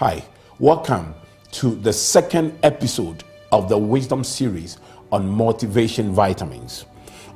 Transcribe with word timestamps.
Hi, 0.00 0.24
welcome 0.58 1.14
to 1.50 1.74
the 1.74 1.92
second 1.92 2.58
episode 2.62 3.22
of 3.52 3.68
the 3.68 3.76
Wisdom 3.76 4.24
series 4.24 4.78
on 5.12 5.28
motivation 5.28 6.14
vitamins. 6.14 6.86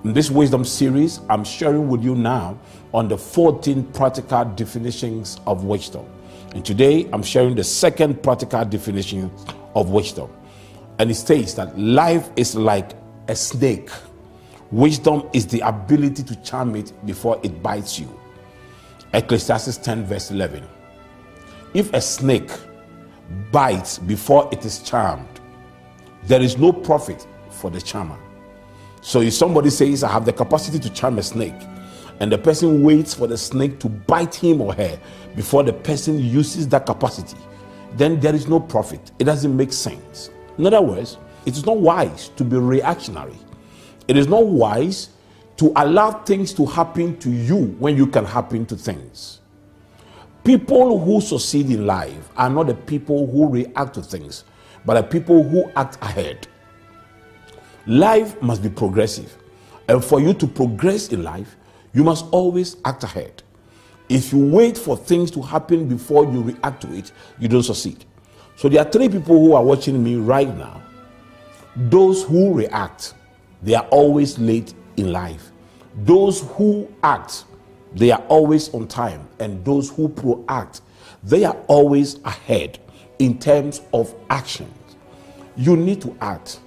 In 0.03 0.15
this 0.15 0.31
Wisdom 0.31 0.65
series, 0.65 1.21
I'm 1.29 1.45
sharing 1.45 1.91
with 1.91 2.03
you 2.03 2.15
now 2.15 2.59
on 2.95 3.09
the 3.09 3.19
14 3.19 3.85
practical 3.93 4.47
definitions 4.47 5.41
of 5.47 5.65
wisdom. 5.65 6.07
And 6.55 6.65
today, 6.65 7.07
I'm 7.13 7.23
sharing 7.23 7.55
the 7.55 7.65
second 7.65 8.23
practical 8.23 8.65
definition 8.65 9.31
of 9.75 9.91
wisdom. 9.91 10.31
And 10.99 11.11
it 11.11 11.17
states 11.17 11.53
that 11.53 11.79
life 11.79 12.31
is 12.35 12.55
like 12.55 12.93
a 13.29 13.37
snake. 13.37 13.91
Wisdom 14.71 15.29
is 15.35 15.47
the 15.47 15.61
ability 15.61 16.23
to 16.23 16.37
charm 16.37 16.77
it 16.77 16.95
before 17.05 17.39
it 17.43 17.63
bites 17.63 18.01
you. 18.01 18.09
Ecclesiastes 19.13 19.77
10, 19.77 20.07
verse 20.07 20.31
11. 20.31 20.67
If 21.75 21.93
a 21.93 22.01
snake 22.01 22.53
bites 23.51 23.99
before 23.99 24.49
it 24.53 24.65
is 24.65 24.79
charmed, 24.79 25.29
there 26.23 26.41
is 26.41 26.57
no 26.57 26.73
profit 26.73 27.27
for 27.51 27.69
the 27.69 27.81
charmer. 27.81 28.19
So 29.01 29.21
if 29.21 29.35
somebody 29.35 29.71
says, 29.71 30.05
I 30.05 30.13
have 30.13 30.25
the 30.25 30.33
capacity 30.33 30.79
to 30.79 30.89
charm 30.91 31.19
a 31.19 31.23
snake, 31.23 31.61
and 32.21 32.31
the 32.31 32.39
person 32.39 32.85
waits 32.85 33.13
for 33.13 33.27
the 33.27 33.37
snake 33.37 33.81
to 33.81 33.89
bite 33.89 34.37
him 34.37 34.61
or 34.61 34.73
her 34.75 34.99
before 35.35 35.65
the 35.65 35.73
person 35.73 36.21
uses 36.21 36.69
that 36.69 36.87
capacity, 36.87 37.37
then 37.95 38.21
there 38.21 38.37
is 38.37 38.47
no 38.47 38.61
profit. 38.61 39.11
It 39.19 39.25
doesn't 39.25 39.57
make 39.57 39.73
sense. 39.73 40.31
In 40.59 40.67
other 40.67 40.81
words, 40.81 41.19
it 41.45 41.57
is 41.57 41.67
not 41.67 41.79
wise 41.79 42.29
to 42.37 42.45
be 42.45 42.57
reactionary. 42.57 43.37
It 44.07 44.17
is 44.17 44.29
not 44.29 44.47
wise 44.47 45.09
to 45.57 45.73
allow 45.75 46.13
things 46.23 46.53
to 46.55 46.67
happen 46.67 47.19
to 47.19 47.31
you 47.31 47.75
when 47.81 47.97
you 47.97 48.07
can 48.07 48.25
happen 48.25 48.65
to 48.67 48.77
things. 48.77 49.41
People 50.45 50.99
who 51.01 51.23
succeed 51.23 51.71
in 51.71 51.87
life 51.87 52.29
are 52.37 52.51
not 52.51 52.67
the 52.67 52.75
people 52.75 53.27
who 53.27 53.49
react 53.49 53.95
to 53.95 54.03
things, 54.03 54.45
but 54.85 54.95
the 54.95 55.03
people 55.03 55.43
who 55.43 55.71
act 55.75 55.97
ahead. 56.03 56.47
Life 57.87 58.41
must 58.43 58.63
be 58.63 58.69
progressive. 58.69 59.37
And 59.89 60.05
for 60.05 60.21
you 60.21 60.35
to 60.35 60.47
progress 60.47 61.09
in 61.09 61.23
life, 61.23 61.57
you 61.95 62.05
must 62.05 62.27
always 62.31 62.77
act 62.85 63.05
ahead. 63.05 63.43
If 64.09 64.33
you 64.33 64.39
wait 64.39 64.77
for 64.77 64.97
things 64.97 65.31
to 65.31 65.41
happen 65.41 65.89
before 65.89 66.25
you 66.27 66.43
react 66.43 66.83
to 66.83 66.95
it, 66.95 67.13
you 67.39 67.49
don't 67.49 67.63
succeed. 67.63 68.05
So 68.57 68.69
there 68.69 68.87
are 68.87 68.91
three 68.91 69.09
people 69.09 69.39
who 69.39 69.55
are 69.55 69.65
watching 69.65 70.03
me 70.03 70.17
right 70.17 70.55
now. 70.57 70.83
Those 71.75 72.23
who 72.23 72.53
react, 72.53 73.15
they 73.63 73.75
are 73.75 73.87
always 73.91 74.39
late 74.39 74.75
in 74.97 75.11
life. 75.11 75.51
Those 75.97 76.43
who 76.53 76.93
act, 77.03 77.45
they 77.95 78.11
are 78.11 78.23
always 78.29 78.73
on 78.75 78.89
time. 78.89 79.29
And 79.39 79.65
those 79.65 79.91
who 79.91 80.09
proact, 80.09 80.81
they 81.23 81.45
are 81.45 81.57
always 81.69 82.19
ahead 82.25 82.79
in 83.19 83.39
terms 83.39 83.81
of 83.93 84.15
actions. 84.31 84.73
You 85.57 85.77
need 85.77 86.03
to 86.03 86.17
act 86.21 86.61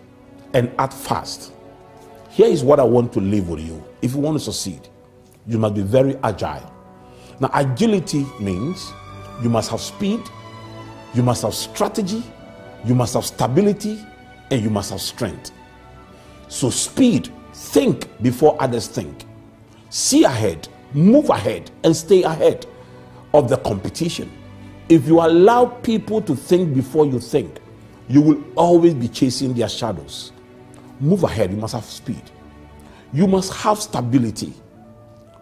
and 0.53 0.72
act 0.80 0.94
fast. 0.94 1.52
Here 2.30 2.48
is 2.48 2.64
what 2.64 2.80
I 2.80 2.83
want 2.83 3.11
to 3.14 3.20
leave 3.20 3.50
with 3.50 3.59
you. 3.59 3.83
If 4.02 4.14
you 4.14 4.20
want 4.20 4.38
to 4.38 4.44
succeed, 4.44 4.88
you 5.45 5.58
must 5.58 5.75
be 5.75 5.81
very 5.81 6.16
agile. 6.23 6.72
Now, 7.39 7.50
agility 7.53 8.25
means 8.39 8.92
you 9.42 9.50
must 9.50 9.70
have 9.72 9.81
speed, 9.81 10.22
you 11.14 11.23
must 11.23 11.42
have 11.44 11.53
strategy, 11.53 12.23
you 12.86 12.95
must 12.95 13.14
have 13.16 13.25
stability, 13.25 14.03
and 14.50 14.61
you 14.61 14.70
must 14.70 14.92
have 14.92 15.02
strength. 15.02 15.52
So, 16.48 16.70
speed, 16.70 17.31
think 17.53 18.08
before 18.22 18.55
others 18.61 18.88
think. 18.88 19.25
See 19.89 20.23
ahead, 20.23 20.67
move 20.93 21.30
ahead, 21.30 21.71
and 21.83 21.95
stay 21.95 22.23
ahead 22.23 22.66
of 23.33 23.49
the 23.49 23.57
competition. 23.57 24.31
If 24.89 25.07
you 25.07 25.19
allow 25.19 25.66
people 25.66 26.21
to 26.21 26.35
think 26.35 26.73
before 26.73 27.05
you 27.05 27.19
think, 27.19 27.59
you 28.09 28.21
will 28.21 28.43
always 28.55 28.93
be 28.93 29.08
chasing 29.08 29.53
their 29.53 29.67
shadows. 29.67 30.31
Move 30.99 31.23
ahead, 31.23 31.52
you 31.52 31.58
must 31.58 31.73
have 31.73 31.86
speed. 31.86 32.21
You 33.14 33.27
must 33.27 33.53
have 33.53 33.80
stability. 33.80 34.53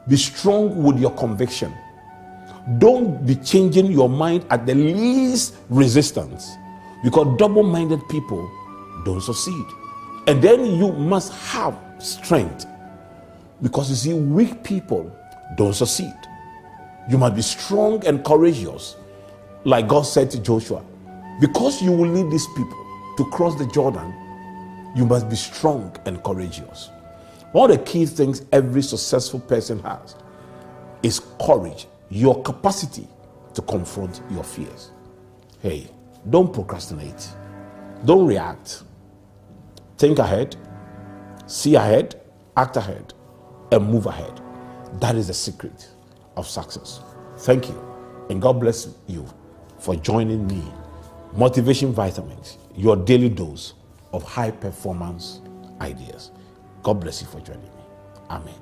Be 0.07 0.17
strong 0.17 0.83
with 0.83 0.99
your 0.99 1.11
conviction. 1.11 1.73
Don't 2.79 3.25
be 3.25 3.35
changing 3.35 3.91
your 3.91 4.09
mind 4.09 4.45
at 4.49 4.65
the 4.65 4.73
least 4.73 5.55
resistance 5.69 6.51
because 7.03 7.37
double 7.37 7.63
minded 7.63 8.01
people 8.09 8.49
don't 9.05 9.21
succeed. 9.21 9.65
And 10.27 10.41
then 10.41 10.65
you 10.65 10.91
must 10.93 11.31
have 11.51 11.77
strength 11.99 12.65
because 13.61 13.89
you 13.89 13.95
see, 13.95 14.13
weak 14.13 14.63
people 14.63 15.15
don't 15.55 15.73
succeed. 15.73 16.15
You 17.09 17.17
must 17.17 17.35
be 17.35 17.41
strong 17.41 18.05
and 18.05 18.23
courageous, 18.25 18.95
like 19.63 19.87
God 19.87 20.03
said 20.03 20.31
to 20.31 20.39
Joshua. 20.39 20.83
Because 21.39 21.81
you 21.81 21.91
will 21.91 22.09
lead 22.09 22.31
these 22.31 22.47
people 22.55 22.85
to 23.17 23.25
cross 23.31 23.55
the 23.55 23.67
Jordan, 23.67 24.13
you 24.95 25.05
must 25.05 25.29
be 25.29 25.35
strong 25.35 25.95
and 26.05 26.23
courageous. 26.23 26.89
One 27.51 27.69
of 27.71 27.77
the 27.77 27.83
key 27.83 28.05
things 28.05 28.43
every 28.51 28.81
successful 28.81 29.39
person 29.39 29.79
has 29.79 30.15
is 31.03 31.21
courage, 31.45 31.87
your 32.09 32.41
capacity 32.43 33.07
to 33.53 33.61
confront 33.61 34.21
your 34.31 34.43
fears. 34.43 34.91
Hey, 35.61 35.87
don't 36.29 36.53
procrastinate, 36.53 37.29
don't 38.03 38.25
react. 38.27 38.83
Think 39.97 40.19
ahead, 40.19 40.55
see 41.45 41.75
ahead, 41.75 42.21
act 42.57 42.77
ahead, 42.77 43.13
and 43.71 43.85
move 43.87 44.05
ahead. 44.05 44.41
That 44.99 45.15
is 45.15 45.27
the 45.27 45.33
secret 45.33 45.89
of 46.37 46.47
success. 46.47 47.01
Thank 47.39 47.69
you, 47.69 48.25
and 48.29 48.41
God 48.41 48.59
bless 48.59 48.87
you 49.07 49.25
for 49.79 49.95
joining 49.95 50.47
me. 50.47 50.63
Motivation 51.33 51.91
Vitamins, 51.93 52.57
your 52.75 52.95
daily 52.95 53.29
dose 53.29 53.73
of 54.13 54.23
high 54.23 54.51
performance 54.51 55.41
ideas. 55.81 56.31
God 56.83 57.01
bless 57.01 57.21
you 57.21 57.27
for 57.27 57.41
joining 57.41 57.63
me. 57.63 57.69
Amen. 58.29 58.55